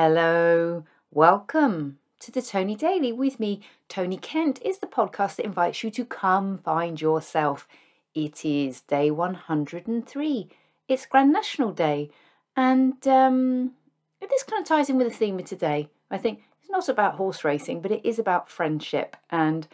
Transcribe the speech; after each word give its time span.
Hello, 0.00 0.84
welcome 1.10 1.98
to 2.20 2.30
the 2.30 2.40
Tony 2.40 2.76
Daily 2.76 3.10
with 3.10 3.40
me. 3.40 3.62
Tony 3.88 4.16
Kent 4.16 4.62
is 4.62 4.78
the 4.78 4.86
podcast 4.86 5.34
that 5.34 5.44
invites 5.44 5.82
you 5.82 5.90
to 5.90 6.04
come 6.04 6.58
find 6.58 7.00
yourself. 7.00 7.66
It 8.14 8.44
is 8.44 8.80
day 8.82 9.10
103. 9.10 10.48
It's 10.86 11.04
Grand 11.04 11.32
National 11.32 11.72
Day, 11.72 12.12
and 12.56 13.08
um, 13.08 13.72
this 14.20 14.44
kind 14.44 14.62
of 14.62 14.68
ties 14.68 14.88
in 14.88 14.98
with 14.98 15.08
the 15.08 15.12
theme 15.12 15.40
of 15.40 15.46
today. 15.46 15.88
I 16.12 16.18
think 16.18 16.44
it's 16.60 16.70
not 16.70 16.88
about 16.88 17.16
horse 17.16 17.42
racing, 17.42 17.80
but 17.80 17.90
it 17.90 18.06
is 18.06 18.20
about 18.20 18.48
friendship. 18.48 19.16
And 19.30 19.66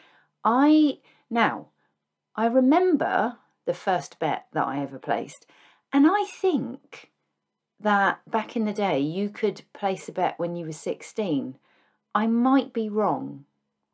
I 0.42 1.00
now 1.28 1.66
I 2.34 2.46
remember 2.46 3.36
the 3.66 3.74
first 3.74 4.18
bet 4.18 4.46
that 4.54 4.66
I 4.66 4.80
ever 4.80 4.98
placed, 4.98 5.44
and 5.92 6.06
I 6.08 6.24
think 6.24 7.10
that 7.80 8.20
back 8.30 8.56
in 8.56 8.64
the 8.64 8.72
day 8.72 8.98
you 8.98 9.28
could 9.28 9.62
place 9.72 10.08
a 10.08 10.12
bet 10.12 10.38
when 10.38 10.56
you 10.56 10.66
were 10.66 10.72
16. 10.72 11.58
I 12.14 12.26
might 12.26 12.72
be 12.72 12.88
wrong, 12.88 13.44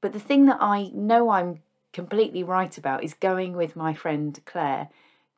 but 0.00 0.12
the 0.12 0.20
thing 0.20 0.46
that 0.46 0.58
I 0.60 0.90
know 0.94 1.30
I'm 1.30 1.60
completely 1.92 2.42
right 2.42 2.76
about 2.76 3.02
is 3.02 3.14
going 3.14 3.54
with 3.54 3.76
my 3.76 3.94
friend 3.94 4.38
Claire 4.44 4.88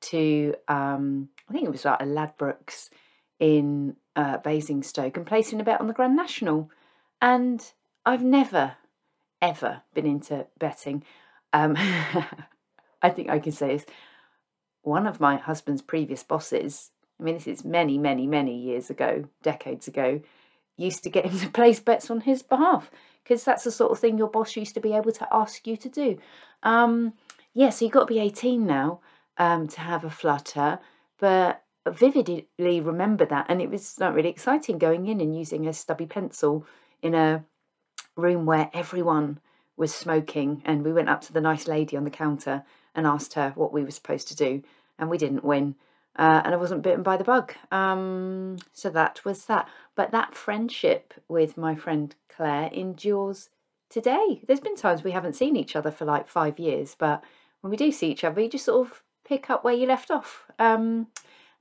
to, 0.02 0.54
um, 0.68 1.28
I 1.48 1.52
think 1.52 1.64
it 1.64 1.72
was 1.72 1.84
like 1.84 2.00
a 2.00 2.04
Ladbrokes 2.04 2.90
in 3.38 3.96
uh, 4.14 4.38
Basingstoke 4.38 5.16
and 5.16 5.26
placing 5.26 5.60
a 5.60 5.64
bet 5.64 5.80
on 5.80 5.86
the 5.86 5.92
Grand 5.92 6.16
National. 6.16 6.70
And 7.20 7.64
I've 8.04 8.22
never, 8.22 8.76
ever 9.40 9.82
been 9.94 10.06
into 10.06 10.46
betting. 10.58 11.04
Um, 11.52 11.76
I 13.02 13.10
think 13.10 13.30
I 13.30 13.38
can 13.38 13.52
say 13.52 13.76
this. 13.76 13.86
One 14.82 15.06
of 15.06 15.20
my 15.20 15.36
husband's 15.36 15.82
previous 15.82 16.22
bosses 16.22 16.91
I 17.22 17.24
mean, 17.24 17.34
this 17.36 17.46
is 17.46 17.64
many, 17.64 17.98
many, 17.98 18.26
many 18.26 18.56
years 18.56 18.90
ago, 18.90 19.24
decades 19.44 19.86
ago, 19.86 20.20
used 20.76 21.04
to 21.04 21.10
get 21.10 21.24
him 21.24 21.38
to 21.38 21.48
place 21.50 21.78
bets 21.78 22.10
on 22.10 22.22
his 22.22 22.42
behalf 22.42 22.90
because 23.22 23.44
that's 23.44 23.62
the 23.62 23.70
sort 23.70 23.92
of 23.92 24.00
thing 24.00 24.18
your 24.18 24.28
boss 24.28 24.56
used 24.56 24.74
to 24.74 24.80
be 24.80 24.92
able 24.92 25.12
to 25.12 25.28
ask 25.30 25.64
you 25.64 25.76
to 25.76 25.88
do. 25.88 26.18
Um, 26.64 27.12
yeah, 27.54 27.70
so 27.70 27.84
you've 27.84 27.94
got 27.94 28.08
to 28.08 28.14
be 28.14 28.18
18 28.18 28.66
now 28.66 29.00
um, 29.38 29.68
to 29.68 29.80
have 29.80 30.02
a 30.02 30.10
flutter, 30.10 30.80
but 31.20 31.62
vividly 31.88 32.48
remember 32.58 33.24
that. 33.24 33.46
And 33.48 33.62
it 33.62 33.70
was 33.70 34.00
not 34.00 34.14
really 34.14 34.28
exciting 34.28 34.78
going 34.78 35.06
in 35.06 35.20
and 35.20 35.36
using 35.36 35.68
a 35.68 35.72
stubby 35.72 36.06
pencil 36.06 36.66
in 37.02 37.14
a 37.14 37.44
room 38.16 38.46
where 38.46 38.68
everyone 38.74 39.38
was 39.76 39.94
smoking. 39.94 40.62
And 40.64 40.84
we 40.84 40.92
went 40.92 41.08
up 41.08 41.20
to 41.22 41.32
the 41.32 41.40
nice 41.40 41.68
lady 41.68 41.96
on 41.96 42.02
the 42.02 42.10
counter 42.10 42.64
and 42.96 43.06
asked 43.06 43.34
her 43.34 43.52
what 43.54 43.72
we 43.72 43.84
were 43.84 43.92
supposed 43.92 44.26
to 44.28 44.36
do, 44.36 44.64
and 44.98 45.08
we 45.08 45.18
didn't 45.18 45.44
win 45.44 45.76
uh, 46.16 46.42
and 46.44 46.54
I 46.54 46.58
wasn't 46.58 46.82
bitten 46.82 47.02
by 47.02 47.16
the 47.16 47.24
bug. 47.24 47.54
Um, 47.70 48.58
so 48.72 48.90
that 48.90 49.24
was 49.24 49.46
that. 49.46 49.68
But 49.94 50.10
that 50.10 50.34
friendship 50.34 51.14
with 51.28 51.56
my 51.56 51.74
friend 51.74 52.14
Claire 52.28 52.70
endures 52.72 53.50
today. 53.88 54.42
There's 54.46 54.60
been 54.60 54.76
times 54.76 55.02
we 55.02 55.12
haven't 55.12 55.36
seen 55.36 55.56
each 55.56 55.76
other 55.76 55.90
for 55.90 56.04
like 56.04 56.28
five 56.28 56.58
years, 56.58 56.96
but 56.98 57.22
when 57.60 57.70
we 57.70 57.76
do 57.76 57.92
see 57.92 58.10
each 58.10 58.24
other, 58.24 58.40
you 58.40 58.48
just 58.48 58.64
sort 58.64 58.86
of 58.86 59.02
pick 59.26 59.50
up 59.50 59.64
where 59.64 59.74
you 59.74 59.86
left 59.86 60.10
off. 60.10 60.50
Um, 60.58 61.08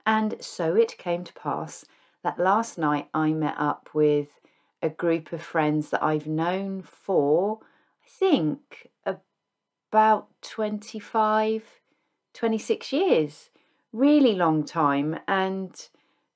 and 0.04 0.36
so 0.40 0.74
it 0.74 0.98
came 0.98 1.24
to 1.24 1.32
pass 1.34 1.84
that 2.22 2.38
last 2.38 2.78
night 2.78 3.08
I 3.14 3.32
met 3.32 3.54
up 3.56 3.90
with 3.94 4.40
a 4.82 4.88
group 4.88 5.32
of 5.32 5.42
friends 5.42 5.90
that 5.90 6.02
I've 6.02 6.26
known 6.26 6.82
for, 6.82 7.60
I 8.04 8.08
think, 8.08 8.88
about 9.06 10.28
25, 10.42 11.62
26 12.34 12.92
years 12.92 13.50
really 13.92 14.34
long 14.34 14.64
time. 14.64 15.18
And 15.28 15.74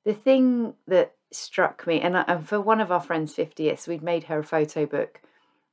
the 0.04 0.14
thing 0.14 0.74
that 0.86 1.14
struck 1.32 1.86
me, 1.86 2.00
and, 2.00 2.16
and 2.16 2.48
for 2.48 2.60
one 2.60 2.80
of 2.80 2.92
our 2.92 3.00
friends' 3.00 3.34
50th, 3.34 3.88
we'd 3.88 4.02
made 4.02 4.24
her 4.24 4.40
a 4.40 4.44
photo 4.44 4.86
book 4.86 5.20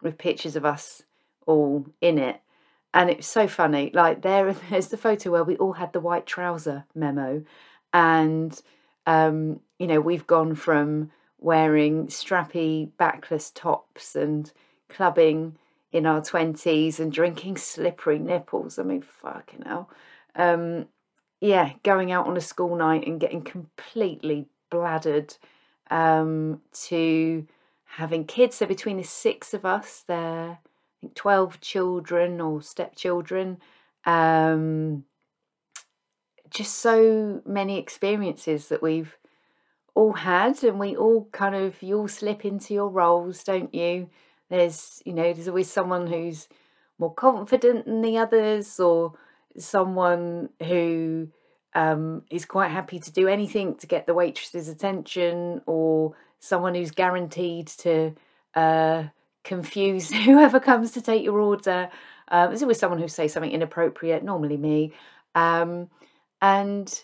with 0.02 0.18
pictures 0.18 0.56
of 0.56 0.66
us 0.66 1.04
all 1.46 1.86
in 2.02 2.18
it. 2.18 2.42
And 2.94 3.10
it 3.10 3.18
was 3.18 3.28
so 3.28 3.48
funny. 3.48 3.92
Like 3.94 4.22
there, 4.22 4.54
there's 4.70 4.90
the 4.90 4.98
photo 4.98 5.32
where 5.32 5.44
we 5.44 5.58
all 5.58 5.74
had 5.74 5.94
the 5.94 6.00
white 6.00 6.26
trouser 6.26 6.86
memo, 6.94 7.44
and 7.92 8.60
um, 9.06 9.60
you 9.80 9.88
know 9.88 10.00
we've 10.00 10.28
gone 10.28 10.56
from 10.56 11.12
wearing 11.40 12.08
strappy 12.08 12.90
backless 12.98 13.50
tops 13.50 14.16
and 14.16 14.52
clubbing 14.90 15.58
in 15.92 16.06
our 16.06 16.22
twenties 16.22 17.00
and 17.00 17.12
drinking 17.12 17.58
slippery 17.58 18.20
nipples. 18.20 18.78
I 18.78 18.84
mean, 18.84 19.02
fucking 19.02 19.64
hell. 19.66 19.90
Um, 20.36 20.88
yeah, 21.44 21.74
going 21.84 22.10
out 22.14 22.26
on 22.26 22.38
a 22.38 22.42
school 22.42 22.74
night 22.78 23.06
and 23.06 23.20
getting 23.20 23.42
completely 23.42 24.48
bladdered 24.72 25.38
um, 25.92 26.62
to 26.72 27.46
having 27.84 28.24
kids. 28.24 28.56
So 28.56 28.66
between 28.66 28.96
the 28.96 29.04
six 29.04 29.54
of 29.54 29.66
us, 29.66 30.06
there, 30.08 30.52
I 30.52 30.58
think 31.02 31.16
12 31.16 31.60
children 31.60 32.40
or 32.40 32.62
stepchildren. 32.62 33.58
Um, 34.06 35.04
just 36.50 36.76
so 36.76 37.42
many 37.46 37.78
experiences 37.78 38.70
that 38.70 38.82
we've 38.82 39.18
all 39.96 40.14
had, 40.14 40.64
and 40.64 40.80
we 40.80 40.96
all 40.96 41.28
kind 41.34 41.56
of, 41.56 41.84
you 41.84 41.98
all 41.98 42.08
slip 42.08 42.46
into 42.46 42.74
your 42.74 42.88
roles, 42.88 43.44
don't 43.44 43.76
you? 43.76 44.10
There's, 44.50 45.02
you 45.04 45.12
know, 45.12 45.34
there's 45.34 45.50
always 45.50 45.70
someone 45.70 46.08
who's 46.08 46.48
more 46.98 47.14
confident 47.14 47.84
than 47.86 48.02
the 48.02 48.18
others, 48.18 48.80
or 48.80 49.16
someone 49.58 50.50
who 50.62 51.30
um, 51.74 52.24
is 52.30 52.46
quite 52.46 52.72
happy 52.72 53.00
to 53.00 53.12
do 53.12 53.28
anything 53.28 53.76
to 53.76 53.88
get 53.88 54.08
the 54.08 54.14
waitress's 54.14 54.68
attention, 54.68 55.62
or 55.66 56.16
someone 56.40 56.76
who's 56.76 56.92
guaranteed 56.92 57.68
to 57.68 58.14
uh, 58.56 59.04
confuse 59.44 60.12
whoever 60.26 60.60
comes 60.60 60.92
to 60.92 61.02
take 61.02 61.24
your 61.24 61.40
order. 61.40 61.90
Um, 62.28 62.50
there's 62.50 62.62
always 62.62 62.80
someone 62.80 63.00
who 63.00 63.08
says 63.08 63.34
something 63.34 63.52
inappropriate, 63.52 64.24
normally 64.24 64.58
me. 64.58 64.94
Um, 65.36 65.90
and 66.42 67.04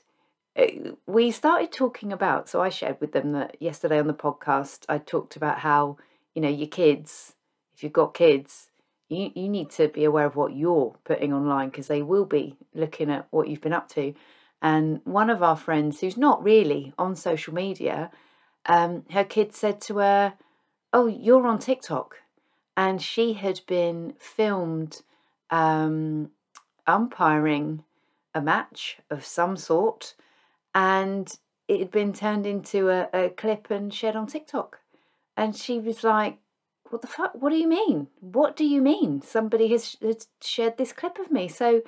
uh, 0.56 0.92
we 1.06 1.32
started 1.32 1.72
talking 1.72 2.12
about, 2.12 2.50
so 2.50 2.62
I 2.62 2.70
shared 2.70 3.00
with 3.00 3.12
them 3.12 3.34
that 3.34 3.58
yesterday 3.62 4.00
on 4.00 4.08
the 4.08 4.14
podcast, 4.14 4.86
I 4.90 4.98
talked 4.98 5.36
about 5.36 5.60
how, 5.60 5.98
you 6.34 6.42
know, 6.42 6.50
your 6.50 6.68
kids, 6.68 7.36
if 7.74 7.84
you've 7.84 7.94
got 7.94 8.14
kids, 8.14 8.69
you, 9.10 9.32
you 9.36 9.50
need 9.50 9.72
to 9.72 9.88
be 9.88 10.06
aware 10.06 10.26
of 10.26 10.36
what 10.36 10.56
you're 10.56 10.96
putting 11.04 11.34
online 11.34 11.70
because 11.70 11.88
they 11.88 12.02
will 12.02 12.26
be 12.26 12.56
looking 12.74 13.10
at 13.10 13.28
what 13.32 13.48
you've 13.48 13.62
been 13.62 13.74
up 13.74 13.90
to. 13.90 14.14
And 14.62 15.02
one 15.04 15.30
of 15.30 15.42
our 15.44 15.58
friends, 15.58 16.00
who's 16.00 16.18
not 16.18 16.44
really 16.44 16.94
on 16.98 17.16
social 17.16 17.54
media, 17.54 18.12
um, 18.66 19.04
her 19.12 19.24
kid 19.24 19.56
said 19.56 19.82
to 19.82 19.98
her, 19.98 20.34
Oh, 20.92 21.08
you're 21.08 21.48
on 21.48 21.60
TikTok. 21.60 22.18
And 22.76 23.02
she 23.02 23.34
had 23.34 23.62
been 23.68 24.14
filmed 24.20 25.02
um, 25.50 26.32
umpiring 26.88 27.84
a 28.34 28.42
match 28.42 28.98
of 29.10 29.26
some 29.26 29.58
sort, 29.58 30.16
and 30.74 31.38
it 31.68 31.80
had 31.80 31.92
been 31.92 32.14
turned 32.14 32.46
into 32.46 32.90
a, 32.90 33.10
a 33.14 33.30
clip 33.30 33.70
and 33.70 33.94
shared 33.94 34.16
on 34.16 34.28
TikTok. 34.28 34.80
And 35.36 35.56
she 35.56 35.80
was 35.80 36.04
like, 36.04 36.38
what 36.90 37.02
the 37.02 37.08
fuck? 37.08 37.34
What 37.36 37.52
do 37.52 37.58
you 37.58 37.68
mean? 37.68 38.08
What 38.20 38.56
do 38.56 38.66
you 38.66 38.82
mean? 38.82 39.22
Somebody 39.22 39.70
has, 39.70 39.96
has 40.02 40.28
shared 40.42 40.78
this 40.78 40.94
clip 40.94 41.20
of 41.20 41.32
me. 41.32 41.48
So, 41.48 41.70
you 41.70 41.84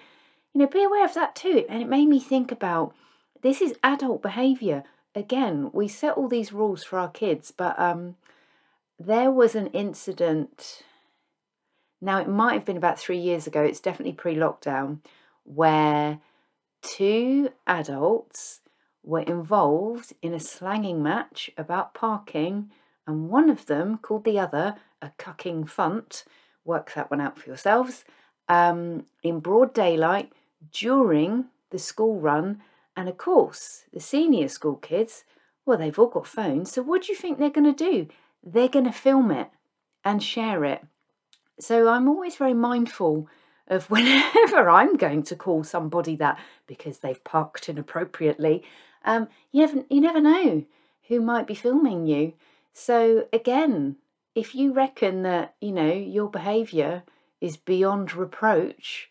know, 0.54 0.68
be 0.68 0.84
aware 0.84 1.06
of 1.06 1.14
that 1.16 1.36
too. 1.36 1.66
And 1.70 1.82
it 1.82 1.88
made 1.88 2.08
me 2.08 2.20
think 2.20 2.52
about 2.52 2.94
this 3.42 3.62
is 3.62 3.76
adult 3.84 4.22
behavior. 4.22 4.84
Again, 5.16 5.72
we 5.74 5.88
set 5.88 6.14
all 6.14 6.28
these 6.28 6.54
rules 6.54 6.84
for 6.84 7.00
our 7.00 7.10
kids, 7.10 7.52
but 7.52 7.78
um, 7.80 8.16
there 9.00 9.32
was 9.32 9.56
an 9.56 9.68
incident. 9.68 10.84
Now, 12.00 12.20
it 12.20 12.30
might 12.30 12.54
have 12.54 12.66
been 12.66 12.78
about 12.78 13.00
three 13.00 13.18
years 13.18 13.48
ago, 13.48 13.62
it's 13.64 13.80
definitely 13.80 14.14
pre 14.14 14.36
lockdown, 14.36 15.00
where 15.44 16.20
two 16.82 17.50
adults 17.68 18.62
were 19.04 19.22
involved 19.22 20.14
in 20.22 20.34
a 20.34 20.40
slanging 20.40 21.02
match 21.02 21.50
about 21.58 21.94
parking, 21.94 22.72
and 23.08 23.30
one 23.30 23.50
of 23.50 23.66
them 23.66 23.98
called 23.98 24.24
the 24.24 24.40
other 24.40 24.76
a 25.02 25.12
cucking 25.18 25.70
funt, 25.70 26.24
work 26.66 26.94
that 26.94 27.10
one 27.10 27.22
out 27.22 27.38
for 27.38 27.48
yourselves, 27.48 28.04
um, 28.48 29.06
in 29.24 29.40
broad 29.40 29.74
daylight 29.74 30.32
during 30.72 31.46
the 31.72 31.80
school 31.80 32.20
run. 32.20 32.62
And 32.96 33.10
of 33.10 33.18
course, 33.18 33.84
the 33.94 34.00
senior 34.00 34.48
school 34.48 34.76
kids, 34.76 35.24
well, 35.66 35.78
they've 35.78 35.98
all 35.98 36.08
got 36.08 36.28
phones. 36.28 36.72
So 36.72 36.82
what 36.82 37.04
do 37.04 37.12
you 37.12 37.18
think 37.18 37.38
they're 37.38 37.50
going 37.50 37.74
to 37.74 37.92
do? 37.92 38.08
They're 38.44 38.68
going 38.68 38.86
to 38.86 38.92
film 38.92 39.32
it 39.32 39.50
and 40.04 40.22
share 40.22 40.66
it. 40.66 40.84
So 41.60 41.90
I'm 41.90 42.08
always 42.08 42.36
very 42.36 42.54
mindful 42.54 43.28
of 43.68 43.86
whenever 43.90 44.70
I'm 44.70 44.98
going 44.98 45.24
to 45.24 45.36
call 45.36 45.64
somebody 45.64 46.16
that 46.18 46.38
because 46.68 47.00
they've 47.00 47.24
parked 47.24 47.70
inappropriately. 47.70 48.64
Um, 49.04 49.30
you 49.52 49.62
never 49.62 49.84
you 49.90 50.02
never 50.02 50.22
know 50.22 50.66
who 51.08 51.22
might 51.22 51.48
be 51.48 51.56
filming 51.56 52.06
you. 52.06 52.34
So 52.74 53.28
again, 53.34 53.98
if 54.36 54.56
you 54.56 54.74
reckon 54.74 55.24
that, 55.24 55.56
you 55.60 55.72
know, 55.72 55.92
your 55.92 56.30
behaviour 56.30 57.04
is 57.40 57.58
beyond 57.58 58.14
reproach, 58.14 59.10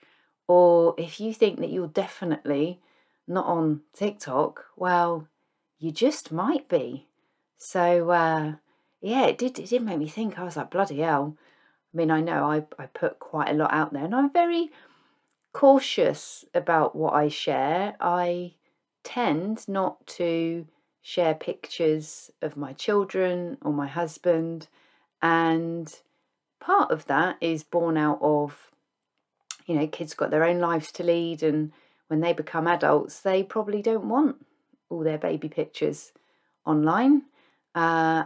or 0.49 0.95
if 0.99 1.21
you 1.21 1.33
think 1.35 1.59
that 1.61 1.71
you're 1.71 1.89
definitely 1.89 2.81
not 3.27 3.47
on 3.47 3.83
TikTok, 3.93 4.65
well, 4.77 5.29
you 5.79 5.91
just 5.91 6.33
might 6.33 6.69
be. 6.69 7.07
So, 7.59 8.11
uh, 8.11 8.55
yeah, 9.01 9.27
it 9.27 9.39
did. 9.39 9.59
It 9.59 9.69
did 9.69 9.83
make 9.83 9.99
me 9.99 10.09
think. 10.09 10.39
I 10.39 10.45
was 10.45 10.57
like, 10.57 10.71
bloody 10.71 11.01
hell. 11.01 11.37
I 11.93 11.97
mean, 11.97 12.11
I 12.11 12.21
know 12.21 12.45
I 12.45 12.65
I 12.79 12.87
put 12.87 13.19
quite 13.19 13.51
a 13.51 13.55
lot 13.55 13.73
out 13.73 13.93
there, 13.93 14.05
and 14.05 14.15
I'm 14.15 14.33
very 14.33 14.71
cautious 15.53 16.45
about 16.55 16.95
what 16.95 17.15
I 17.15 17.29
share. 17.29 17.97
I 18.01 18.55
tend 19.03 19.69
not 19.69 20.07
to 20.07 20.67
share 21.03 21.35
pictures 21.35 22.31
of 22.43 22.57
my 22.57 22.73
children 22.73 23.59
or 23.63 23.73
my 23.73 23.87
husband, 23.87 24.69
and 25.23 26.01
part 26.61 26.91
of 26.91 27.07
that 27.07 27.37
is 27.41 27.63
born 27.63 27.97
out 27.97 28.19
of 28.21 28.71
you 29.67 29.75
know 29.75 29.87
kids 29.87 30.15
got 30.15 30.31
their 30.31 30.45
own 30.45 30.59
lives 30.59 30.93
to 30.93 31.03
lead 31.03 31.43
and 31.43 31.73
when 32.09 32.21
they 32.21 32.33
become 32.33 32.67
adults 32.67 33.21
they 33.21 33.43
probably 33.43 33.83
don't 33.83 34.09
want 34.09 34.37
all 34.89 35.01
their 35.01 35.19
baby 35.19 35.49
pictures 35.49 36.13
online. 36.67 37.23
Uh, 37.75 38.25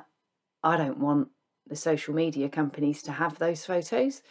i 0.63 0.77
don't 0.77 0.99
want 0.99 1.29
the 1.67 1.77
social 1.77 2.15
media 2.15 2.49
companies 2.49 3.03
to 3.03 3.13
have 3.13 3.39
those 3.39 3.65
photos. 3.65 4.23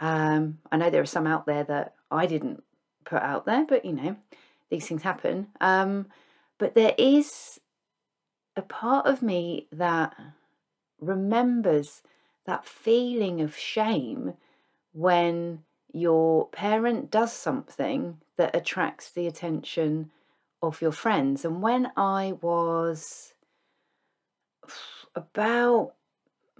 Um, 0.00 0.58
i 0.70 0.76
know 0.76 0.90
there 0.90 1.02
are 1.02 1.06
some 1.06 1.26
out 1.26 1.46
there 1.46 1.64
that 1.64 1.94
i 2.10 2.26
didn't 2.26 2.62
put 3.04 3.22
out 3.22 3.46
there 3.46 3.64
but 3.66 3.84
you 3.84 3.92
know 3.92 4.16
these 4.70 4.86
things 4.86 5.02
happen. 5.02 5.48
Um, 5.60 6.06
but 6.58 6.74
there 6.74 6.94
is 6.98 7.60
a 8.56 8.62
part 8.62 9.06
of 9.06 9.22
me 9.22 9.68
that 9.72 10.14
remembers 11.00 12.02
that 12.46 12.64
feeling 12.64 13.40
of 13.40 13.56
shame 13.56 14.34
when 14.92 15.62
your 15.92 16.48
parent 16.48 17.10
does 17.10 17.32
something 17.32 18.18
that 18.36 18.54
attracts 18.54 19.10
the 19.10 19.26
attention 19.26 20.10
of 20.62 20.82
your 20.82 20.92
friends. 20.92 21.44
And 21.44 21.62
when 21.62 21.90
I 21.96 22.34
was 22.40 23.34
about 25.14 25.94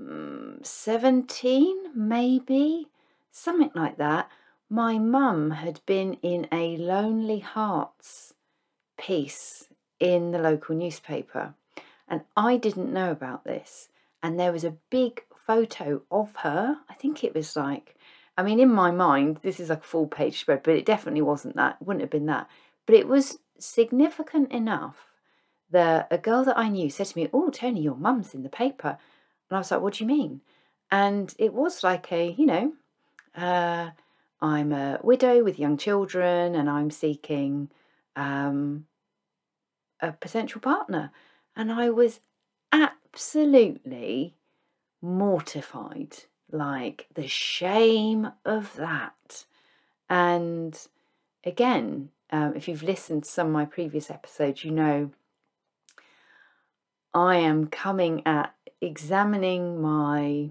mm, 0.00 0.64
17, 0.64 1.76
maybe, 1.94 2.88
something 3.30 3.70
like 3.74 3.98
that, 3.98 4.30
my 4.70 4.98
mum 4.98 5.52
had 5.52 5.80
been 5.86 6.14
in 6.14 6.46
a 6.52 6.76
Lonely 6.76 7.38
Hearts 7.38 8.34
piece 8.98 9.68
in 9.98 10.32
the 10.32 10.38
local 10.38 10.76
newspaper. 10.76 11.54
And 12.06 12.22
I 12.36 12.56
didn't 12.56 12.92
know 12.92 13.10
about 13.10 13.44
this. 13.44 13.88
And 14.22 14.38
there 14.38 14.52
was 14.52 14.64
a 14.64 14.76
big 14.90 15.22
photo 15.46 16.02
of 16.10 16.34
her. 16.36 16.76
I 16.88 16.94
think 16.94 17.22
it 17.22 17.34
was 17.34 17.56
like 17.56 17.98
I 18.38 18.44
mean, 18.44 18.60
in 18.60 18.72
my 18.72 18.92
mind, 18.92 19.40
this 19.42 19.58
is 19.58 19.68
like 19.68 19.80
a 19.80 19.86
full 19.86 20.06
page 20.06 20.38
spread, 20.38 20.62
but 20.62 20.76
it 20.76 20.86
definitely 20.86 21.22
wasn't 21.22 21.56
that. 21.56 21.82
Wouldn't 21.82 22.02
have 22.02 22.10
been 22.10 22.26
that. 22.26 22.48
But 22.86 22.94
it 22.94 23.08
was 23.08 23.40
significant 23.58 24.52
enough 24.52 25.08
that 25.72 26.06
a 26.12 26.18
girl 26.18 26.44
that 26.44 26.56
I 26.56 26.68
knew 26.68 26.88
said 26.88 27.06
to 27.06 27.18
me, 27.18 27.28
Oh, 27.32 27.50
Tony, 27.50 27.80
your 27.80 27.96
mum's 27.96 28.34
in 28.34 28.44
the 28.44 28.48
paper. 28.48 28.96
And 29.50 29.56
I 29.56 29.58
was 29.58 29.72
like, 29.72 29.80
What 29.80 29.94
do 29.94 30.04
you 30.04 30.08
mean? 30.08 30.40
And 30.88 31.34
it 31.36 31.52
was 31.52 31.82
like 31.82 32.12
a, 32.12 32.30
you 32.30 32.46
know, 32.46 32.72
uh, 33.36 33.90
I'm 34.40 34.72
a 34.72 35.00
widow 35.02 35.42
with 35.42 35.58
young 35.58 35.76
children 35.76 36.54
and 36.54 36.70
I'm 36.70 36.92
seeking 36.92 37.70
um, 38.14 38.86
a 40.00 40.12
potential 40.12 40.60
partner. 40.60 41.10
And 41.56 41.72
I 41.72 41.90
was 41.90 42.20
absolutely 42.72 44.34
mortified 45.00 46.16
like 46.50 47.06
the 47.14 47.26
shame 47.26 48.32
of 48.44 48.74
that. 48.76 49.44
And 50.08 50.78
again, 51.44 52.10
um, 52.30 52.54
if 52.56 52.68
you've 52.68 52.82
listened 52.82 53.24
to 53.24 53.30
some 53.30 53.48
of 53.48 53.52
my 53.52 53.64
previous 53.64 54.10
episodes, 54.10 54.64
you 54.64 54.70
know 54.70 55.10
I 57.14 57.36
am 57.36 57.68
coming 57.68 58.22
at 58.26 58.54
examining 58.80 59.80
my 59.80 60.50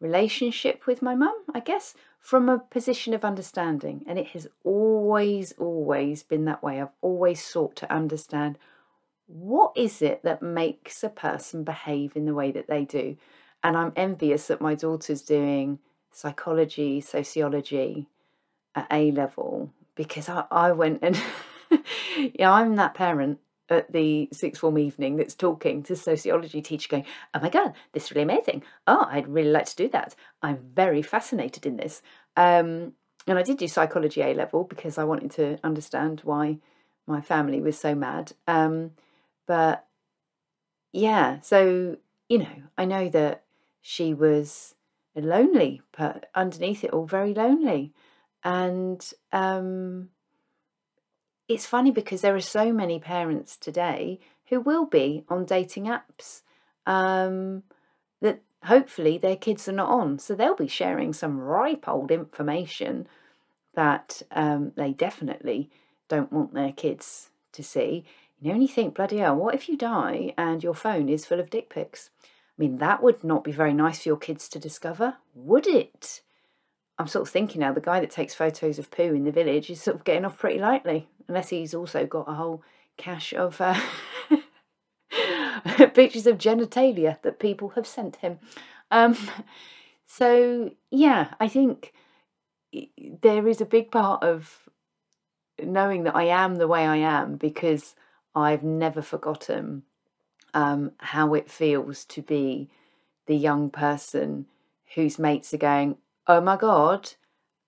relationship 0.00 0.86
with 0.86 1.02
my 1.02 1.14
mum, 1.14 1.34
I 1.52 1.60
guess, 1.60 1.94
from 2.20 2.48
a 2.48 2.58
position 2.58 3.12
of 3.12 3.24
understanding. 3.24 4.04
And 4.06 4.18
it 4.18 4.28
has 4.28 4.46
always, 4.62 5.52
always 5.58 6.22
been 6.22 6.44
that 6.44 6.62
way. 6.62 6.80
I've 6.80 6.88
always 7.00 7.42
sought 7.44 7.76
to 7.76 7.92
understand 7.92 8.58
what 9.26 9.72
is 9.76 10.02
it 10.02 10.22
that 10.22 10.42
makes 10.42 11.02
a 11.02 11.08
person 11.08 11.64
behave 11.64 12.16
in 12.16 12.26
the 12.26 12.34
way 12.34 12.52
that 12.52 12.68
they 12.68 12.84
do. 12.84 13.16
And 13.62 13.76
I'm 13.76 13.92
envious 13.96 14.48
that 14.48 14.60
my 14.60 14.74
daughter's 14.74 15.22
doing 15.22 15.78
psychology, 16.12 17.00
sociology 17.00 18.08
at 18.74 18.86
A 18.90 19.10
level 19.10 19.72
because 19.94 20.28
I, 20.28 20.44
I 20.50 20.72
went 20.72 21.00
and 21.02 21.20
yeah, 22.34 22.52
I'm 22.52 22.76
that 22.76 22.94
parent 22.94 23.38
at 23.70 23.90
the 23.92 24.28
sixth 24.32 24.60
form 24.60 24.76
evening 24.76 25.16
that's 25.16 25.34
talking 25.34 25.82
to 25.84 25.96
sociology 25.96 26.60
teacher 26.60 26.88
going, 26.90 27.06
Oh 27.32 27.40
my 27.40 27.48
god, 27.48 27.72
this 27.92 28.04
is 28.04 28.10
really 28.10 28.22
amazing. 28.22 28.62
Oh, 28.86 29.06
I'd 29.10 29.28
really 29.28 29.50
like 29.50 29.66
to 29.66 29.76
do 29.76 29.88
that. 29.88 30.14
I'm 30.42 30.58
very 30.74 31.00
fascinated 31.00 31.64
in 31.64 31.76
this. 31.76 32.02
Um, 32.36 32.92
and 33.26 33.38
I 33.38 33.42
did 33.42 33.56
do 33.56 33.68
psychology 33.68 34.20
A 34.20 34.34
level 34.34 34.64
because 34.64 34.98
I 34.98 35.04
wanted 35.04 35.30
to 35.32 35.58
understand 35.64 36.20
why 36.24 36.58
my 37.06 37.22
family 37.22 37.60
was 37.62 37.78
so 37.78 37.94
mad. 37.94 38.32
Um, 38.46 38.90
but 39.46 39.86
yeah, 40.92 41.40
so 41.40 41.96
you 42.28 42.38
know, 42.38 42.62
I 42.78 42.84
know 42.84 43.08
that 43.10 43.44
she 43.80 44.14
was 44.14 44.74
lonely, 45.14 45.82
but 45.96 46.30
underneath 46.34 46.84
it 46.84 46.90
all, 46.90 47.06
very 47.06 47.34
lonely. 47.34 47.92
And 48.42 49.04
um, 49.32 50.10
it's 51.48 51.66
funny 51.66 51.90
because 51.90 52.20
there 52.20 52.34
are 52.34 52.40
so 52.40 52.72
many 52.72 52.98
parents 52.98 53.56
today 53.56 54.20
who 54.46 54.60
will 54.60 54.86
be 54.86 55.24
on 55.28 55.44
dating 55.44 55.84
apps 55.84 56.42
um, 56.86 57.62
that 58.20 58.42
hopefully 58.64 59.18
their 59.18 59.36
kids 59.36 59.68
are 59.68 59.72
not 59.72 59.90
on. 59.90 60.18
So 60.18 60.34
they'll 60.34 60.54
be 60.56 60.68
sharing 60.68 61.12
some 61.12 61.38
ripe 61.38 61.88
old 61.88 62.10
information 62.10 63.06
that 63.74 64.22
um, 64.30 64.72
they 64.76 64.92
definitely 64.92 65.70
don't 66.08 66.32
want 66.32 66.54
their 66.54 66.72
kids 66.72 67.30
to 67.52 67.62
see. 67.62 68.04
And 68.52 68.62
you 68.62 68.68
think, 68.68 68.94
bloody 68.94 69.18
hell, 69.18 69.36
what 69.36 69.54
if 69.54 69.68
you 69.68 69.76
die 69.76 70.34
and 70.36 70.62
your 70.62 70.74
phone 70.74 71.08
is 71.08 71.24
full 71.24 71.40
of 71.40 71.50
dick 71.50 71.70
pics? 71.70 72.10
I 72.22 72.62
mean, 72.62 72.78
that 72.78 73.02
would 73.02 73.24
not 73.24 73.42
be 73.42 73.52
very 73.52 73.72
nice 73.72 74.02
for 74.02 74.10
your 74.10 74.18
kids 74.18 74.48
to 74.50 74.58
discover, 74.58 75.16
would 75.34 75.66
it? 75.66 76.20
I'm 76.98 77.08
sort 77.08 77.26
of 77.26 77.32
thinking 77.32 77.60
now 77.62 77.72
the 77.72 77.80
guy 77.80 78.00
that 78.00 78.10
takes 78.10 78.34
photos 78.34 78.78
of 78.78 78.90
poo 78.90 79.14
in 79.14 79.24
the 79.24 79.32
village 79.32 79.70
is 79.70 79.82
sort 79.82 79.96
of 79.96 80.04
getting 80.04 80.24
off 80.24 80.38
pretty 80.38 80.60
lightly, 80.60 81.08
unless 81.26 81.48
he's 81.48 81.74
also 81.74 82.06
got 82.06 82.28
a 82.28 82.34
whole 82.34 82.62
cache 82.96 83.32
of 83.32 83.60
uh, 83.60 83.80
pictures 85.94 86.26
of 86.26 86.38
genitalia 86.38 87.20
that 87.22 87.40
people 87.40 87.70
have 87.70 87.86
sent 87.86 88.16
him. 88.16 88.38
Um, 88.90 89.16
so, 90.06 90.70
yeah, 90.90 91.34
I 91.40 91.48
think 91.48 91.92
there 93.22 93.48
is 93.48 93.60
a 93.60 93.66
big 93.66 93.90
part 93.90 94.22
of 94.22 94.68
knowing 95.60 96.04
that 96.04 96.14
I 96.14 96.24
am 96.24 96.56
the 96.56 96.68
way 96.68 96.86
I 96.86 96.96
am 96.96 97.36
because 97.36 97.96
I've 98.34 98.62
never 98.62 99.02
forgotten 99.02 99.84
um, 100.54 100.92
how 100.98 101.34
it 101.34 101.50
feels 101.50 102.04
to 102.06 102.22
be 102.22 102.70
the 103.26 103.36
young 103.36 103.70
person 103.70 104.46
whose 104.94 105.18
mates 105.18 105.54
are 105.54 105.58
going, 105.58 105.98
Oh 106.26 106.40
my 106.40 106.56
God, 106.56 107.10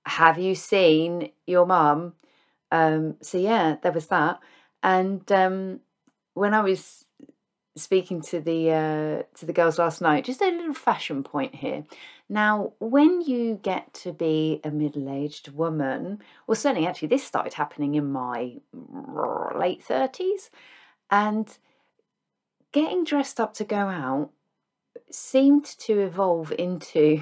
have 0.06 0.38
you 0.38 0.54
seen 0.54 1.30
your 1.46 1.66
mum? 1.66 2.14
Um, 2.72 3.16
so, 3.22 3.38
yeah, 3.38 3.76
there 3.82 3.92
was 3.92 4.08
that. 4.08 4.40
And 4.82 5.30
um, 5.32 5.80
when 6.34 6.54
I 6.54 6.60
was 6.62 7.05
speaking 7.76 8.22
to 8.22 8.40
the 8.40 8.70
uh, 8.70 9.22
to 9.38 9.46
the 9.46 9.52
girls 9.52 9.78
last 9.78 10.00
night, 10.00 10.24
just 10.24 10.40
a 10.40 10.46
little 10.46 10.74
fashion 10.74 11.22
point 11.22 11.54
here. 11.54 11.84
Now, 12.28 12.72
when 12.80 13.20
you 13.20 13.60
get 13.62 13.94
to 13.94 14.12
be 14.12 14.60
a 14.64 14.70
middle 14.70 15.08
aged 15.08 15.52
woman, 15.52 16.20
well, 16.46 16.56
certainly 16.56 16.88
actually 16.88 17.08
this 17.08 17.24
started 17.24 17.54
happening 17.54 17.94
in 17.94 18.10
my 18.10 18.56
late 19.54 19.82
thirties, 19.82 20.50
and 21.10 21.56
getting 22.72 23.04
dressed 23.04 23.38
up 23.38 23.54
to 23.54 23.64
go 23.64 23.76
out 23.76 24.30
seemed 25.10 25.64
to 25.64 26.00
evolve 26.00 26.52
into 26.58 27.20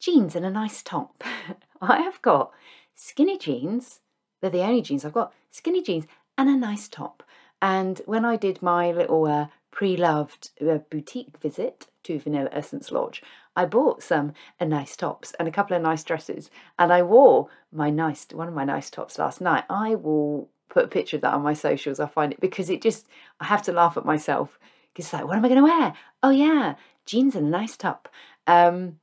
jeans 0.00 0.34
and 0.34 0.44
a 0.44 0.50
nice 0.50 0.82
top. 0.82 1.22
I 1.80 2.00
have 2.00 2.20
got 2.22 2.52
skinny 2.94 3.38
jeans, 3.38 4.00
they're 4.40 4.50
the 4.50 4.62
only 4.62 4.82
jeans 4.82 5.04
I've 5.04 5.12
got, 5.12 5.32
skinny 5.50 5.82
jeans 5.82 6.06
and 6.36 6.48
a 6.48 6.56
nice 6.56 6.88
top. 6.88 7.22
And 7.62 8.02
when 8.06 8.24
I 8.24 8.36
did 8.36 8.60
my 8.60 8.90
little 8.90 9.24
uh, 9.24 9.46
pre 9.70 9.96
loved 9.96 10.50
uh, 10.60 10.78
boutique 10.90 11.38
visit 11.40 11.86
to 12.02 12.18
Vanilla 12.18 12.50
Essence 12.52 12.90
Lodge, 12.90 13.22
I 13.54 13.66
bought 13.66 14.02
some 14.02 14.32
uh, 14.60 14.64
nice 14.64 14.96
tops 14.96 15.32
and 15.38 15.46
a 15.46 15.52
couple 15.52 15.76
of 15.76 15.82
nice 15.82 16.02
dresses. 16.02 16.50
And 16.78 16.92
I 16.92 17.02
wore 17.02 17.48
my 17.70 17.88
nice, 17.88 18.26
one 18.32 18.48
of 18.48 18.54
my 18.54 18.64
nice 18.64 18.90
tops 18.90 19.18
last 19.18 19.40
night. 19.40 19.64
I 19.70 19.94
will 19.94 20.50
put 20.68 20.86
a 20.86 20.88
picture 20.88 21.16
of 21.16 21.22
that 21.22 21.34
on 21.34 21.42
my 21.42 21.54
socials. 21.54 22.00
I 22.00 22.06
find 22.06 22.32
it 22.32 22.40
because 22.40 22.68
it 22.68 22.82
just 22.82 23.06
I 23.40 23.44
have 23.44 23.62
to 23.62 23.72
laugh 23.72 23.96
at 23.96 24.04
myself 24.04 24.58
because 24.92 25.06
it's 25.06 25.12
like, 25.12 25.24
what 25.24 25.38
am 25.38 25.44
I 25.44 25.48
going 25.48 25.64
to 25.64 25.70
wear? 25.70 25.94
Oh 26.24 26.30
yeah, 26.30 26.74
jeans 27.06 27.36
and 27.36 27.46
a 27.46 27.50
nice 27.50 27.76
top. 27.76 28.08
Um, 28.48 28.98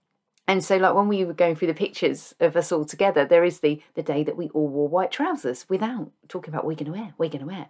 and 0.49 0.65
so, 0.65 0.77
like 0.77 0.95
when 0.95 1.07
we 1.07 1.23
were 1.23 1.33
going 1.33 1.55
through 1.55 1.67
the 1.67 1.75
pictures 1.75 2.33
of 2.39 2.57
us 2.57 2.71
all 2.71 2.83
together, 2.83 3.23
there 3.23 3.43
is 3.43 3.59
the 3.59 3.81
the 3.93 4.03
day 4.03 4.23
that 4.23 4.35
we 4.35 4.49
all 4.49 4.67
wore 4.67 4.89
white 4.89 5.11
trousers 5.11 5.65
without 5.69 6.11
talking 6.27 6.51
about 6.51 6.65
what 6.65 6.69
we're 6.69 6.83
going 6.83 6.91
to 6.91 6.99
wear, 6.99 7.13
we're 7.19 7.29
going 7.29 7.41
to 7.41 7.53
wear. 7.53 7.67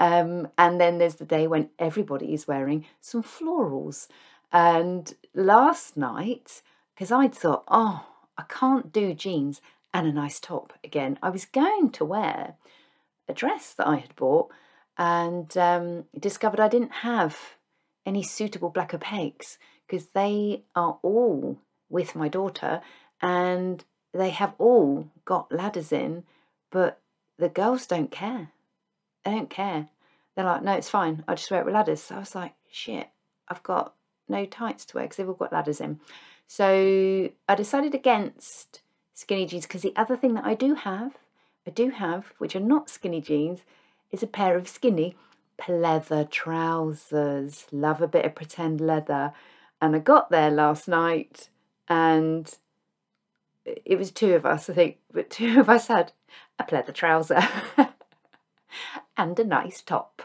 Um, 0.00 0.48
and 0.56 0.80
then 0.80 0.96
there's 0.96 1.16
the 1.16 1.26
day 1.26 1.46
when 1.46 1.68
everybody 1.78 2.32
is 2.32 2.48
wearing 2.48 2.86
some 3.02 3.22
florals. 3.22 4.08
And 4.50 5.14
last 5.34 5.96
night, 5.96 6.62
because 6.94 7.12
I'd 7.12 7.34
thought, 7.34 7.64
oh, 7.68 8.06
I 8.36 8.44
can't 8.48 8.90
do 8.92 9.12
jeans 9.12 9.60
and 9.92 10.06
a 10.06 10.12
nice 10.12 10.40
top 10.40 10.72
again, 10.82 11.18
I 11.22 11.28
was 11.28 11.44
going 11.44 11.90
to 11.90 12.04
wear 12.04 12.54
a 13.28 13.34
dress 13.34 13.74
that 13.74 13.86
I 13.86 13.96
had 13.96 14.16
bought 14.16 14.50
and 14.96 15.54
um, 15.56 16.04
discovered 16.18 16.60
I 16.60 16.68
didn't 16.68 16.92
have 17.02 17.36
any 18.06 18.22
suitable 18.22 18.70
black 18.70 18.92
opaques 18.92 19.58
because 19.86 20.06
they 20.08 20.62
are 20.74 20.98
all 21.02 21.58
with 21.90 22.16
my 22.16 22.28
daughter 22.28 22.80
and 23.20 23.84
they 24.14 24.30
have 24.30 24.54
all 24.58 25.10
got 25.26 25.52
ladders 25.52 25.92
in, 25.92 26.24
but 26.70 27.00
the 27.38 27.50
girls 27.50 27.86
don't 27.86 28.10
care. 28.10 28.50
They 29.24 29.32
don't 29.32 29.50
care. 29.50 29.88
They're 30.34 30.44
like, 30.44 30.62
no, 30.62 30.72
it's 30.72 30.88
fine. 30.88 31.24
I'll 31.26 31.36
just 31.36 31.50
wear 31.50 31.60
it 31.60 31.66
with 31.66 31.74
ladders. 31.74 32.02
So 32.02 32.16
I 32.16 32.20
was 32.20 32.34
like, 32.34 32.54
shit, 32.70 33.08
I've 33.48 33.62
got 33.62 33.94
no 34.28 34.44
tights 34.46 34.84
to 34.86 34.96
wear 34.96 35.04
because 35.04 35.16
they've 35.16 35.28
all 35.28 35.34
got 35.34 35.52
ladders 35.52 35.80
in. 35.80 36.00
So 36.46 37.30
I 37.48 37.54
decided 37.54 37.94
against 37.94 38.80
skinny 39.14 39.46
jeans 39.46 39.66
because 39.66 39.82
the 39.82 39.94
other 39.96 40.16
thing 40.16 40.34
that 40.34 40.44
I 40.44 40.54
do 40.54 40.74
have, 40.74 41.16
I 41.66 41.70
do 41.70 41.90
have, 41.90 42.32
which 42.38 42.56
are 42.56 42.60
not 42.60 42.88
skinny 42.88 43.20
jeans, 43.20 43.60
is 44.10 44.22
a 44.22 44.26
pair 44.26 44.56
of 44.56 44.68
skinny 44.68 45.16
pleather 45.60 46.28
trousers. 46.28 47.66
Love 47.70 48.00
a 48.00 48.08
bit 48.08 48.24
of 48.24 48.34
pretend 48.34 48.80
leather. 48.80 49.32
And 49.80 49.94
I 49.94 49.98
got 49.98 50.30
there 50.30 50.50
last 50.50 50.88
night 50.88 51.48
and 51.88 52.52
it 53.64 53.98
was 53.98 54.10
two 54.10 54.34
of 54.34 54.46
us, 54.46 54.70
I 54.70 54.74
think, 54.74 54.98
but 55.12 55.30
two 55.30 55.60
of 55.60 55.68
us 55.68 55.88
had 55.88 56.12
a 56.58 56.64
pleather 56.64 56.94
trouser 56.94 57.42
and 59.20 59.38
a 59.38 59.44
nice 59.44 59.82
top. 59.82 60.22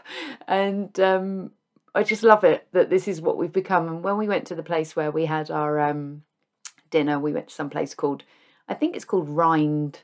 And 0.48 0.98
um, 0.98 1.50
I 1.94 2.02
just 2.02 2.22
love 2.22 2.44
it 2.44 2.66
that 2.72 2.88
this 2.88 3.06
is 3.06 3.20
what 3.20 3.36
we've 3.36 3.52
become. 3.52 3.88
And 3.88 4.02
when 4.02 4.16
we 4.16 4.26
went 4.26 4.46
to 4.46 4.54
the 4.54 4.62
place 4.62 4.96
where 4.96 5.10
we 5.10 5.26
had 5.26 5.50
our 5.50 5.78
um, 5.78 6.22
dinner, 6.90 7.18
we 7.18 7.32
went 7.32 7.48
to 7.48 7.54
some 7.54 7.68
place 7.68 7.94
called, 7.94 8.24
I 8.68 8.74
think 8.74 8.96
it's 8.96 9.04
called 9.04 9.28
Rind 9.28 10.00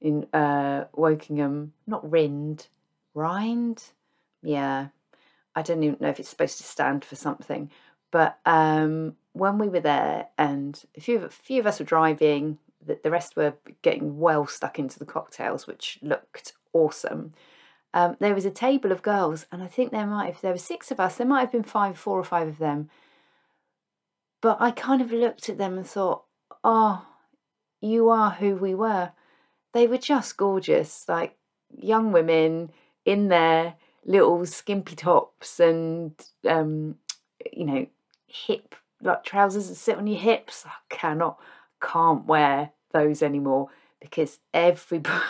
in 0.00 0.26
uh, 0.32 0.84
Wokingham, 0.96 1.70
not 1.86 2.08
Rind, 2.08 2.68
Rind. 3.12 3.82
Yeah, 4.40 4.88
I 5.56 5.62
don't 5.62 5.82
even 5.82 5.98
know 6.00 6.10
if 6.10 6.20
it's 6.20 6.28
supposed 6.28 6.58
to 6.58 6.64
stand 6.64 7.04
for 7.04 7.16
something. 7.16 7.72
But 8.12 8.38
um, 8.46 9.16
when 9.32 9.58
we 9.58 9.68
were 9.68 9.80
there, 9.80 10.28
and 10.38 10.80
a 10.96 11.00
few, 11.00 11.24
a 11.24 11.28
few 11.28 11.58
of 11.58 11.66
us 11.66 11.80
were 11.80 11.84
driving, 11.84 12.58
the, 12.86 13.00
the 13.02 13.10
rest 13.10 13.34
were 13.34 13.54
getting 13.82 14.20
well 14.20 14.46
stuck 14.46 14.78
into 14.78 15.00
the 15.00 15.04
cocktails, 15.04 15.66
which 15.66 15.98
looked 16.02 16.52
awesome. 16.72 17.34
Um, 17.94 18.16
there 18.20 18.34
was 18.34 18.44
a 18.44 18.50
table 18.50 18.92
of 18.92 19.02
girls, 19.02 19.46
and 19.50 19.62
I 19.62 19.66
think 19.66 19.90
there 19.90 20.06
might, 20.06 20.40
there 20.42 20.52
were 20.52 20.58
six 20.58 20.90
of 20.90 21.00
us, 21.00 21.16
there 21.16 21.26
might 21.26 21.40
have 21.40 21.52
been 21.52 21.62
five, 21.62 21.98
four 21.98 22.18
or 22.18 22.24
five 22.24 22.48
of 22.48 22.58
them. 22.58 22.90
But 24.40 24.58
I 24.60 24.70
kind 24.70 25.00
of 25.00 25.10
looked 25.10 25.48
at 25.48 25.58
them 25.58 25.78
and 25.78 25.86
thought, 25.86 26.24
oh, 26.62 27.06
you 27.80 28.08
are 28.08 28.30
who 28.32 28.56
we 28.56 28.74
were. 28.74 29.12
They 29.72 29.86
were 29.86 29.98
just 29.98 30.36
gorgeous, 30.36 31.08
like 31.08 31.36
young 31.76 32.12
women 32.12 32.70
in 33.04 33.28
their 33.28 33.74
little 34.04 34.44
skimpy 34.46 34.96
tops 34.96 35.58
and, 35.60 36.12
um, 36.48 36.96
you 37.52 37.64
know, 37.64 37.86
hip 38.26 38.74
like 39.02 39.24
trousers 39.24 39.68
that 39.68 39.76
sit 39.76 39.96
on 39.96 40.06
your 40.06 40.20
hips. 40.20 40.64
I 40.66 40.72
cannot, 40.88 41.38
can't 41.80 42.26
wear 42.26 42.70
those 42.92 43.22
anymore 43.22 43.68
because 44.00 44.38
everybody, 44.52 45.24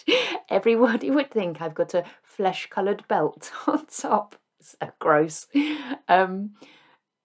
everybody 0.50 1.10
would 1.10 1.30
think 1.30 1.60
I've 1.60 1.74
got 1.74 1.94
a 1.94 2.04
flesh 2.22 2.68
coloured 2.70 3.06
belt 3.08 3.50
on 3.66 3.86
top. 3.86 4.36
So 4.60 4.76
gross. 4.98 5.48
Um, 6.08 6.52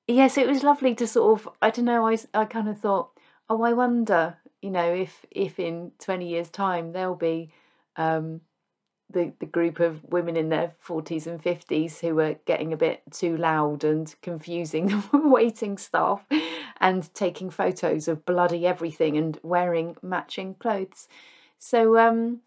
yes, 0.08 0.38
it 0.38 0.48
was 0.48 0.64
lovely 0.64 0.96
to 0.96 1.08
sort 1.08 1.40
of. 1.40 1.50
I 1.62 1.70
don't 1.70 1.86
know. 1.86 2.08
I 2.08 2.18
I 2.34 2.46
kind 2.46 2.68
of 2.68 2.80
thought, 2.80 3.12
oh, 3.50 3.62
I 3.62 3.74
wonder, 3.74 4.38
you 4.62 4.72
know, 4.72 4.92
if 4.92 5.26
if 5.30 5.60
in 5.60 5.92
twenty 6.00 6.30
years' 6.30 6.50
time 6.50 6.94
there'll 6.94 7.16
be 7.16 7.52
um, 7.96 8.42
the, 9.10 9.34
the 9.40 9.46
group 9.46 9.80
of 9.80 10.04
women 10.04 10.36
in 10.36 10.50
their 10.50 10.74
40s 10.86 11.28
and 11.28 11.42
50s 11.42 12.00
who 12.00 12.16
were 12.16 12.36
getting 12.46 12.74
a 12.74 12.78
bit 12.78 13.02
too 13.12 13.38
loud 13.38 13.84
and 13.84 14.14
confusing 14.22 14.88
the 15.12 15.22
waiting 15.28 15.78
staff 15.78 16.26
and 16.80 17.14
taking 17.14 17.50
photos 17.50 18.08
of 18.08 18.26
bloody 18.26 18.68
everything 18.68 19.18
and 19.18 19.40
wearing 19.44 19.96
matching 20.02 20.56
clothes. 20.56 21.08
So 21.60 21.98
um, 21.98 22.42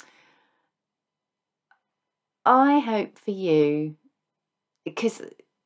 I 2.45 2.79
hope 2.79 3.19
for 3.19 3.33
you, 3.33 3.97
because 4.85 5.23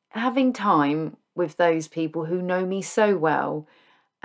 having 0.09 0.53
time 0.53 1.17
with 1.35 1.57
those 1.57 1.87
people 1.87 2.25
who 2.25 2.41
know 2.41 2.65
me 2.65 2.81
so 2.81 3.17
well, 3.17 3.67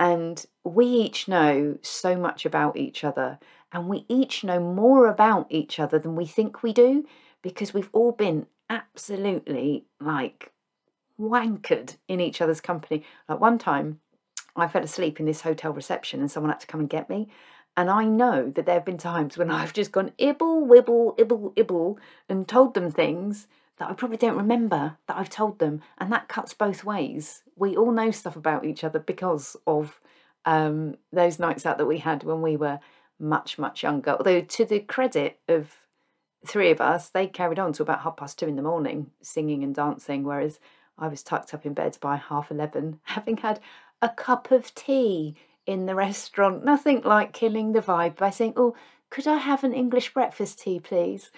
and 0.01 0.45
we 0.63 0.87
each 0.87 1.27
know 1.27 1.77
so 1.83 2.15
much 2.15 2.43
about 2.43 2.75
each 2.75 3.03
other 3.03 3.37
and 3.71 3.87
we 3.87 4.05
each 4.09 4.43
know 4.43 4.59
more 4.59 5.07
about 5.07 5.45
each 5.49 5.79
other 5.79 5.99
than 5.99 6.15
we 6.15 6.25
think 6.25 6.63
we 6.63 6.73
do 6.73 7.05
because 7.43 7.73
we've 7.73 7.89
all 7.93 8.11
been 8.11 8.47
absolutely 8.69 9.85
like 9.99 10.51
wankered 11.19 11.97
in 12.07 12.19
each 12.19 12.41
other's 12.41 12.61
company. 12.61 13.03
Like 13.29 13.39
one 13.39 13.59
time, 13.59 13.99
I 14.55 14.67
fell 14.67 14.83
asleep 14.83 15.19
in 15.19 15.27
this 15.27 15.41
hotel 15.41 15.71
reception 15.71 16.19
and 16.19 16.31
someone 16.31 16.51
had 16.51 16.61
to 16.61 16.67
come 16.67 16.79
and 16.79 16.89
get 16.89 17.09
me. 17.09 17.29
And 17.81 17.89
I 17.89 18.05
know 18.05 18.51
that 18.51 18.67
there 18.67 18.75
have 18.75 18.85
been 18.85 18.99
times 18.99 19.39
when 19.39 19.49
I've 19.59 19.73
just 19.73 19.91
gone 19.91 20.11
ibble, 20.19 20.67
wibble, 20.67 21.17
ibble, 21.17 21.51
ibble, 21.55 21.97
and 22.29 22.47
told 22.47 22.75
them 22.75 22.91
things 22.91 23.47
that 23.79 23.89
I 23.89 23.93
probably 23.93 24.17
don't 24.17 24.37
remember 24.37 24.97
that 25.07 25.17
I've 25.17 25.31
told 25.31 25.57
them. 25.57 25.81
And 25.97 26.11
that 26.11 26.27
cuts 26.27 26.53
both 26.53 26.83
ways. 26.83 27.41
We 27.55 27.75
all 27.75 27.91
know 27.91 28.11
stuff 28.11 28.35
about 28.35 28.65
each 28.65 28.83
other 28.83 28.99
because 28.99 29.57
of 29.65 29.99
um, 30.45 30.93
those 31.11 31.39
nights 31.39 31.65
out 31.65 31.79
that 31.79 31.87
we 31.87 31.97
had 31.97 32.23
when 32.23 32.43
we 32.43 32.55
were 32.55 32.79
much, 33.17 33.57
much 33.57 33.81
younger. 33.81 34.11
Although, 34.11 34.41
to 34.41 34.63
the 34.63 34.81
credit 34.81 35.39
of 35.47 35.71
three 36.45 36.69
of 36.69 36.81
us, 36.81 37.09
they 37.09 37.25
carried 37.25 37.57
on 37.57 37.73
to 37.73 37.81
about 37.81 38.01
half 38.01 38.17
past 38.17 38.37
two 38.37 38.47
in 38.47 38.57
the 38.57 38.61
morning, 38.61 39.09
singing 39.23 39.63
and 39.63 39.73
dancing, 39.73 40.23
whereas 40.23 40.59
I 40.99 41.07
was 41.07 41.23
tucked 41.23 41.51
up 41.55 41.65
in 41.65 41.73
bed 41.73 41.97
by 41.99 42.17
half 42.17 42.51
11, 42.51 42.99
having 43.05 43.37
had 43.37 43.59
a 44.03 44.09
cup 44.09 44.51
of 44.51 44.75
tea 44.75 45.35
in 45.71 45.85
the 45.85 45.95
restaurant. 45.95 46.63
Nothing 46.63 47.01
like 47.01 47.33
killing 47.33 47.71
the 47.71 47.81
vibe 47.81 48.17
by 48.17 48.29
saying, 48.29 48.53
Oh, 48.55 48.75
could 49.09 49.27
I 49.27 49.37
have 49.37 49.63
an 49.63 49.73
English 49.73 50.13
breakfast 50.13 50.59
tea, 50.59 50.79
please? 50.79 51.31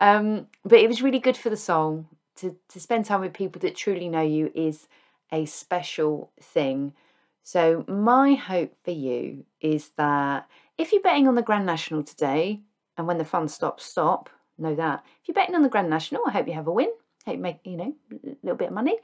Um, 0.00 0.46
but 0.64 0.78
it 0.80 0.88
was 0.88 1.02
really 1.02 1.18
good 1.18 1.36
for 1.36 1.50
the 1.50 1.56
soul. 1.56 2.06
To, 2.36 2.56
to 2.68 2.80
spend 2.80 3.04
time 3.04 3.20
with 3.20 3.34
people 3.34 3.60
that 3.60 3.76
truly 3.76 4.08
know 4.08 4.22
you 4.22 4.50
is 4.54 4.88
a 5.30 5.44
special 5.44 6.30
thing. 6.40 6.94
So, 7.42 7.84
my 7.86 8.34
hope 8.34 8.74
for 8.82 8.92
you 8.92 9.44
is 9.60 9.90
that 9.96 10.48
if 10.78 10.92
you're 10.92 11.02
betting 11.02 11.28
on 11.28 11.34
the 11.34 11.42
Grand 11.42 11.66
National 11.66 12.02
today, 12.02 12.60
and 12.96 13.06
when 13.06 13.18
the 13.18 13.24
fun 13.24 13.48
stops, 13.48 13.84
stop, 13.84 14.30
know 14.56 14.74
that. 14.74 15.04
If 15.20 15.28
you're 15.28 15.34
betting 15.34 15.54
on 15.54 15.62
the 15.62 15.68
Grand 15.68 15.90
National, 15.90 16.22
I 16.26 16.30
hope 16.30 16.48
you 16.48 16.54
have 16.54 16.66
a 16.66 16.72
win. 16.72 16.90
Hope 17.26 17.36
you 17.36 17.42
make, 17.42 17.58
you 17.64 17.76
know, 17.76 17.94
a 18.12 18.36
little 18.42 18.56
bit 18.56 18.68
of 18.68 18.74
money. 18.74 18.98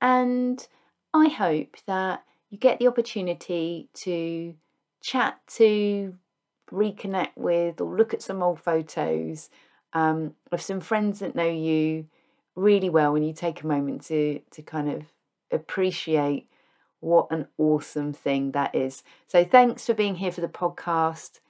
And 0.00 0.66
I 1.12 1.28
hope 1.28 1.76
that 1.86 2.24
you 2.50 2.58
get 2.58 2.78
the 2.78 2.88
opportunity 2.88 3.88
to 3.94 4.54
chat 5.00 5.40
to, 5.46 6.14
reconnect 6.70 7.36
with, 7.36 7.80
or 7.80 7.96
look 7.96 8.12
at 8.12 8.22
some 8.22 8.42
old 8.42 8.60
photos 8.60 9.50
um, 9.92 10.34
of 10.52 10.60
some 10.60 10.80
friends 10.80 11.20
that 11.20 11.34
know 11.34 11.48
you 11.48 12.06
really 12.54 12.90
well 12.90 13.12
when 13.12 13.22
you 13.22 13.32
take 13.32 13.62
a 13.62 13.66
moment 13.66 14.02
to 14.02 14.40
to 14.50 14.62
kind 14.62 14.90
of 14.90 15.04
appreciate 15.50 16.48
what 17.00 17.28
an 17.30 17.46
awesome 17.56 18.12
thing 18.12 18.52
that 18.52 18.74
is. 18.74 19.02
So, 19.26 19.44
thanks 19.44 19.86
for 19.86 19.94
being 19.94 20.16
here 20.16 20.32
for 20.32 20.40
the 20.40 20.48
podcast. 20.48 21.40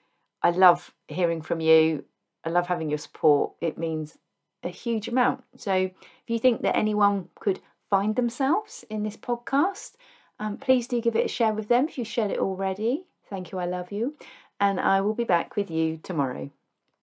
I 0.43 0.51
love 0.51 0.93
hearing 1.09 1.43
from 1.43 1.61
you. 1.61 2.05
I 2.45 2.51
love 2.51 2.69
having 2.69 2.89
your 2.89 2.99
support. 2.99 3.53
It 3.61 3.79
means 3.79 4.19
a 4.63 4.69
huge 4.69 5.09
amount. 5.09 5.45
So, 5.57 5.73
if 5.73 5.93
you 6.29 6.39
think 6.39 6.63
that 6.63 6.77
anyone 6.77 7.29
could 7.35 7.61
find 7.91 8.15
themselves 8.15 8.85
in 8.91 9.03
this 9.03 9.17
podcast, 9.17 9.93
um, 10.39 10.57
please 10.59 10.87
do 10.87 11.01
give 11.01 11.17
it 11.17 11.27
a 11.27 11.29
share 11.29 11.53
with 11.53 11.69
them 11.69 11.89
if 11.89 11.99
you 11.99 12.05
shared 12.05 12.31
it 12.31 12.39
already. 12.39 13.05
Thank 13.31 13.53
you. 13.53 13.59
I 13.59 13.67
love 13.67 13.93
you. 13.93 14.15
And 14.61 14.81
I 14.81 15.01
will 15.01 15.15
be 15.15 15.25
back 15.25 15.57
with 15.57 15.71
you 15.71 15.99
tomorrow. 16.03 16.51